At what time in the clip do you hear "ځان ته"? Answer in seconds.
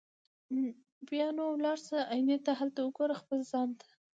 3.51-3.87